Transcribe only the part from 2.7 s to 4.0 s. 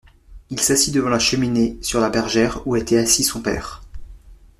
était assis son père.